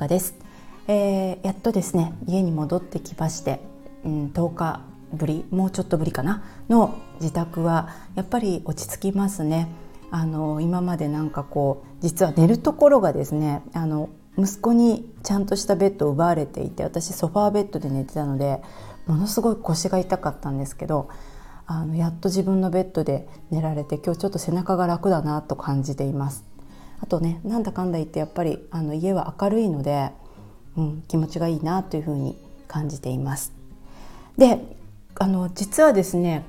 [0.00, 0.34] 香です、
[0.88, 3.60] えー、やっとですね家に戻ってきまして、
[4.02, 4.80] うん、10日
[5.12, 9.68] ぶりもうちょっとぶりかなの自宅はやっぱり落ち着きますね。
[10.12, 18.60] あの今までなんかこう実は寝るところがですねあの息子にちゃんとしたベッドを奪われていて私ソファーベッドで寝てたので
[19.06, 21.10] ものすごい腰が痛かったんですけど
[21.66, 26.49] あのやっと自分のベッドで寝られて今日ちょっと背中が楽だなと感じています。
[27.00, 30.10] あとねなんだかんだ言ってやっぱりあの家は明るいので、
[30.76, 32.36] うん、気持ちがいいなというふうに
[32.68, 33.52] 感じています。
[34.38, 34.60] で
[35.16, 36.44] あの実はですね、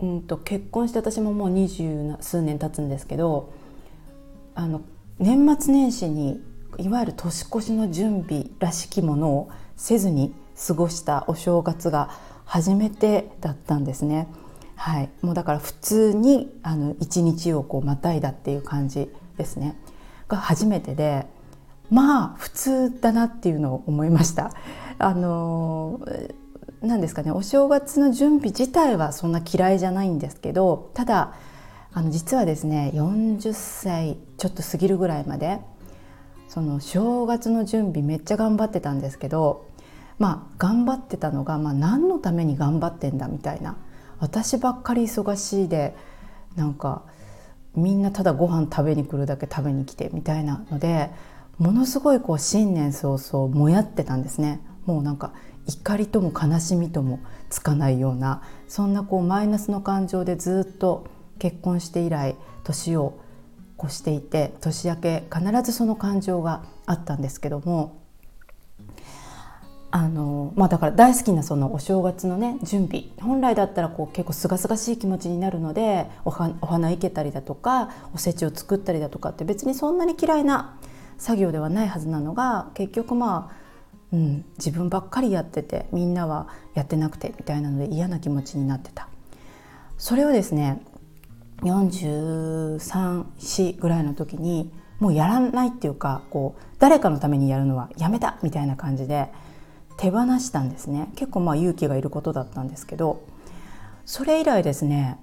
[0.00, 3.52] うんと、結婚して私ももう二十数年経つんですけど
[4.54, 4.82] あの
[5.18, 6.40] 年末年始に
[6.78, 10.34] いわゆる年越しの準備らしきものをせずに
[10.66, 12.10] 過ごしたお正月が
[12.44, 14.28] 初めてだったんですね。
[14.76, 19.76] はい、もうだから普通にあの一日をこうまたいだっていう感じですね。
[20.30, 21.26] が初めてで
[21.90, 24.52] まあ普通だなっていうのを思いました。
[24.98, 26.00] あの
[26.82, 31.34] 何ですかねお正月の準備自体はそんな嫌いじゃないんですけどただ
[31.92, 35.60] あの実はですね40歳ちょっと過ぎるぐらいまで
[36.48, 39.66] その正月の準備めっちゃ頑張ってたんですけど
[40.18, 43.76] まあ頑張ってたのが、まあ、何のために頑張ってんだみたいな
[44.18, 45.96] 私ばっかり忙しいで
[46.56, 47.02] なんか
[47.76, 51.10] みんなただご飯食べに来るだけ食べに来てみたいなので
[51.58, 54.60] ものすごいこう新年早々もやってたんですね。
[54.86, 55.34] もうなんか
[55.66, 61.06] 怒りとも悲しみともつかないようなそんなこうマイナスの感情でずっと
[61.38, 63.20] 結婚して以来年を
[63.82, 67.99] 越していて年明け必ずその感情があったんですけども
[69.92, 73.06] あのまあだから大好きなそのお正月のね準備。
[73.20, 80.78] 本来だったらこう結構すがすがしい気持ちになるのでおはお花いけたりだとかおせちを作ったりだとかって別にそんなに嫌いな
[81.18, 83.60] 作業ではないはずなのが結局まあ
[84.12, 89.08] うん、自分ばっかりやっててみんなはやってなくてみたいなので嫌な気持ちになってた。
[89.98, 90.82] それをですね
[91.62, 99.30] 434ぐらいの時にもうやらないっていうかこう誰かのためにやるのはやめたみたいな感じで
[100.00, 103.22] 手放したんですね結構まあ勇気がいることだったんですけど
[104.06, 105.18] それ以来ですね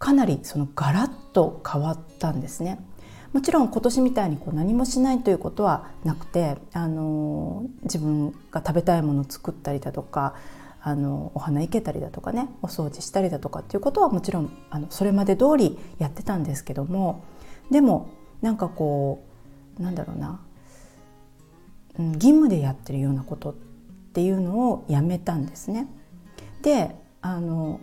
[0.00, 2.78] かなりそのガラッと変わったんですね。
[3.32, 10.34] もちろん今年みたいにこう何もしないということはなくてあの自分が食べたいものを作ったりだとか
[10.80, 17.22] あのお花生けたりだとかねお掃除したりだとかっていうことはもちろんあのそれまで通りやってたんですけども
[17.70, 18.08] でも
[18.40, 19.22] なんかこ
[19.78, 20.40] うなんだろうな、
[21.98, 23.54] うん、義務でやってるようなことっ
[24.08, 25.86] っていうのをやめたんですね。
[26.62, 27.80] であの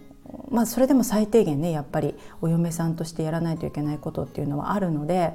[0.49, 5.33] まあ、それでも最低限ねやっぱりお嫁さんとしてやらないといけないことっていうのはあるので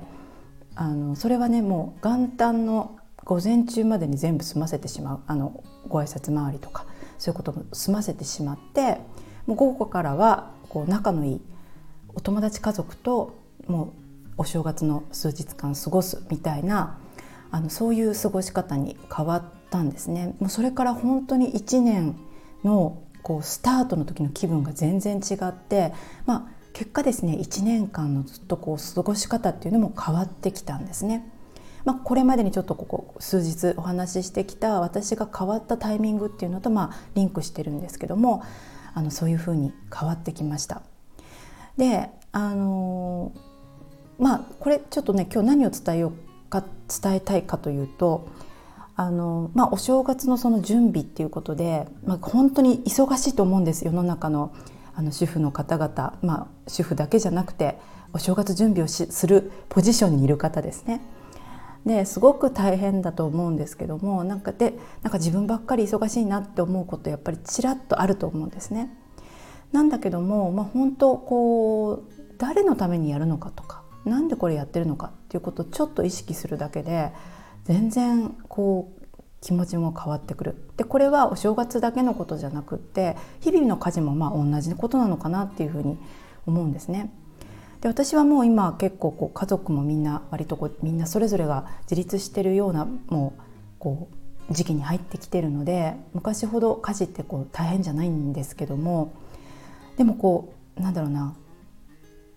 [0.75, 6.87] あのそれはねもう元旦の午前中までに全部済ませてしまうあのご挨拶回りとか
[7.19, 8.99] そういうことも済ませてしまって
[9.47, 11.41] もう午後からはこう仲のいい
[12.09, 13.95] お友達家族とも
[14.37, 16.99] うお正月の数日間過ごすみたいな
[17.51, 20.35] あのそういう過ごし方に変わったんですね。
[20.39, 22.17] もうそれから本当に1年
[22.65, 25.93] のこうスタートの時の気分が全然違って、
[26.27, 31.31] まあ、結果ですね1年間のずっとこう過ごし方っていうのも変わってきたんですね。
[31.85, 38.43] まあ、これまでにちょっとここ数日お話ししてきた私が変わったタイミングっていうのとまあリンクしてるんですけども
[38.93, 40.83] あのそういうふうに変わってきました。
[41.77, 43.33] であの
[44.19, 46.65] まあこれちょっとね今日何を伝えようか
[47.03, 48.29] 伝えたいかというと
[48.97, 54.53] あの、まあ、お正月のその準備っていうことで、まあ、本当に忙しいと思うんです世の中の
[54.93, 57.79] あの主婦の方々、まあ、主婦だけじゃなくて
[58.13, 61.01] お正月準備をするポジションにいる方ですね。
[61.87, 68.95] ですごく大変だと思うんですけどもなんかでなんか自分ばっかり忙しいなって思うことやっぱりちらっとあると思うんですね。
[69.73, 77.13] なんだけども、まあ、本当こう誰のためにやるのかとか何でこれやってるのかっていうことをちょっと意識するだけで
[77.65, 79.01] 全然こう
[79.41, 85.99] 気持ちも変わってくるでこれはお正月だけのことじゃなくって日々の家事もまあ同じことなのかなっていうふうに
[86.47, 87.11] 思うんですね。
[87.81, 93.43] で私はもう今結構こう家族もみんな割とこうみんなそれぞれが自立してるようなもう
[93.79, 94.09] こ
[94.51, 99.15] う時期に入ってきてるので昔ほど家事ってこう大変じゃないんですけども
[99.97, 101.35] でもこうなんだろうな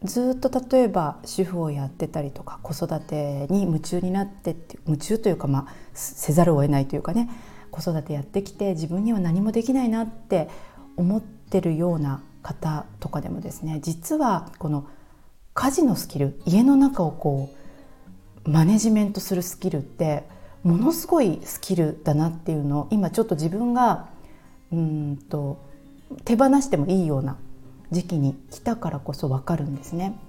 [0.04, 7.30] ずっと例えば主婦をやってたりとか子育てに夢中になってって夢中というかまあせざるを得ないというかね
[7.72, 10.50] 子育てやってきて自分には何もできないなって
[10.98, 14.88] 思ってるような方とかでもですね実はこの
[15.54, 17.50] 家事のスキル家の中をこ
[18.46, 20.24] うマネジメントするスキルって
[20.64, 24.10] ものすごいスキルだなっていうのを今ちょっと自分が
[24.72, 25.60] うんと
[26.26, 27.38] 手放してもいいような
[27.94, 30.19] 時期に来たからこそ分かるんですね。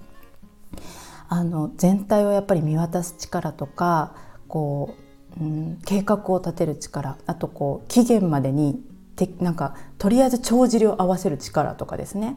[1.27, 4.13] あの全体をやっぱり見渡す力とか
[4.47, 4.95] こ
[5.39, 8.79] う、うん、計画を立てる力あとこう期限までに
[9.15, 12.35] てなんかとりあえず帳尻を合わせる力とかですね、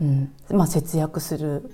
[0.00, 1.70] うんまあ、節約する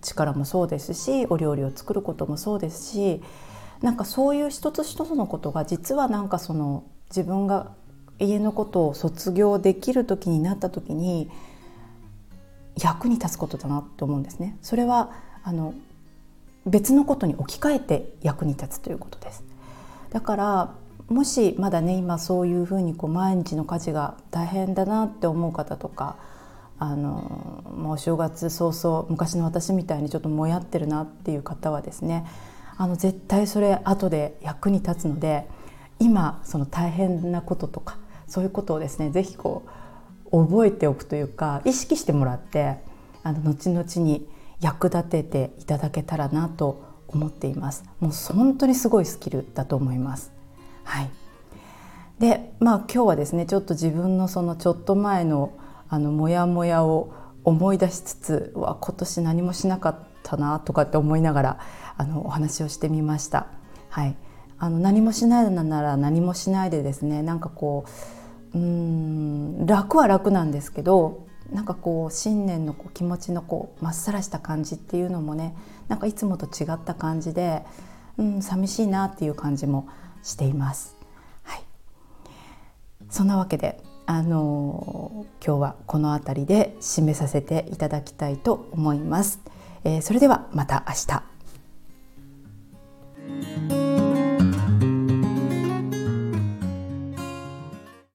[0.00, 3.22] 力もそうですしお料理を作ることもそうですし
[3.82, 7.72] なんかそういう一つ一つのことが実はなんかその自分が
[8.18, 11.30] 家のことを卒業できる時になった時に
[12.76, 14.56] 役に立つことだなって思うんですね。
[14.62, 15.12] それは
[15.42, 15.74] あの
[16.66, 19.44] 別のことに置き換えて役に立つということです。
[20.10, 20.74] だから
[21.08, 26.16] もしまだね今そういうふうにこう毎日の家事が大変だなって思う方とか
[26.78, 32.26] あのもうお正月早々昔の私みたいにちょっともやってるなっていう方はですね
[32.76, 35.46] あの絶対それ後で役に立つので
[36.00, 39.70] 今その大変なこととかそういうことをですね是非こう
[40.42, 42.76] 覚えておくというか意識してもらって
[43.22, 44.28] あの後々に
[44.60, 47.84] 役立てていただけたらなと思っています。
[48.00, 50.32] もう本当にすごいスキルだと思います。
[50.84, 51.10] はい。
[52.18, 55.52] でまあ今日はですねちょっと自分のそのちょっと前の
[55.88, 57.12] あのモヤモヤを
[57.44, 61.58] 思い出しつつわ今年何もしなかったなとかって思いながら
[61.96, 63.46] あのお話をしてみました。
[63.90, 64.16] はい、
[64.58, 67.90] あの何もしないなら何もしないでですねなんかこう
[68.54, 75.54] うん楽は楽なんですけどなんかこう新年のこう気持ちのこうまっさらした感じっていうのもね
[75.88, 77.62] なんかいつもと違った感じで、
[78.16, 79.88] うん、寂しいなっていう感じも
[80.22, 80.96] しています。
[81.42, 81.62] はい、
[83.10, 89.40] そんなわけであの今日はこの辺りで締めさせていただきたいと思います。
[89.84, 91.33] えー、それではまた明日。